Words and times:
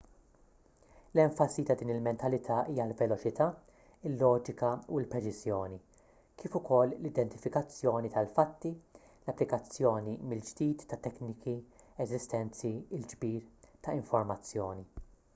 l-enfasi 1.17 1.63
ta' 1.65 1.75
din 1.79 1.89
il-mentalità 1.95 2.55
hija 2.69 2.85
l-veloċità 2.91 3.45
il-loġika 4.11 4.71
u 4.95 5.01
l-preċiżjoni 5.01 5.77
kif 6.43 6.57
ukoll 6.61 6.95
l-identifikazzjoni 6.97 8.11
tal-fatti 8.17 8.73
l-applikazzjoni 9.03 10.17
mill-ġdid 10.33 10.87
ta' 10.95 11.01
tekniki 11.09 11.57
eżistenti 12.07 12.73
il-ġbir 13.01 13.47
ta' 13.89 13.97
informazzjoni 14.03 14.87